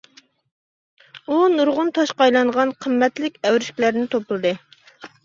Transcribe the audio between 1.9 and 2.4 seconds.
تاشقا